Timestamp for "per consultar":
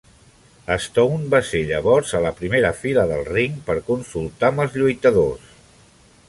3.69-4.51